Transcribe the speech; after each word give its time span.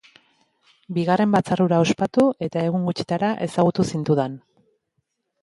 Bigarren 0.95 1.35
batzar 1.35 1.61
hura 1.65 1.79
ospatu, 1.83 2.23
eta 2.47 2.65
egun 2.71 2.89
gutxitara 2.89 3.31
ezagutu 3.49 3.87
zintudan. 3.93 4.41